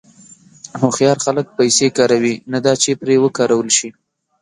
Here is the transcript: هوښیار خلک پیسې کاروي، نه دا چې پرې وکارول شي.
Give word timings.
هوښیار 0.81 1.17
خلک 1.25 1.45
پیسې 1.57 1.87
کاروي، 1.97 2.35
نه 2.51 2.59
دا 2.65 2.73
چې 2.81 2.89
پرې 3.01 3.15
وکارول 3.23 3.69
شي. 3.77 3.89